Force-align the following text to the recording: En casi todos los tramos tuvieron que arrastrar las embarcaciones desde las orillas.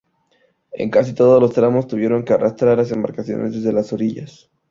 En 0.73 0.89
casi 0.89 1.13
todos 1.13 1.39
los 1.39 1.53
tramos 1.53 1.85
tuvieron 1.85 2.23
que 2.25 2.33
arrastrar 2.33 2.75
las 2.75 2.91
embarcaciones 2.91 3.53
desde 3.53 3.71
las 3.71 3.93
orillas. 3.93 4.49